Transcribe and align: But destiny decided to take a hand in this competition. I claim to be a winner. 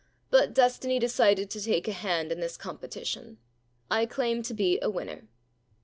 But 0.31 0.55
destiny 0.55 0.97
decided 0.97 1.51
to 1.51 1.61
take 1.61 1.87
a 1.87 1.91
hand 1.91 2.31
in 2.31 2.39
this 2.39 2.57
competition. 2.57 3.37
I 3.91 4.07
claim 4.07 4.41
to 4.41 4.53
be 4.55 4.79
a 4.81 4.89
winner. 4.89 5.27